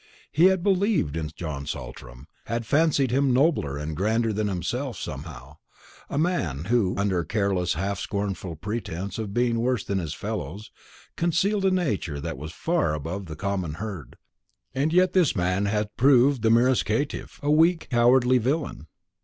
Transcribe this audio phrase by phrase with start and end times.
[0.31, 5.57] He had believed in John Saltram; had fancied him nobler and grander than himself, somehow;
[6.09, 10.71] a man who, under a careless half scornful pretence of being worse than his fellows,
[11.15, 14.15] concealed a nature that was far above the common herd;
[14.73, 18.87] and yet this man had proved the merest caitiff, a weak cowardly villain.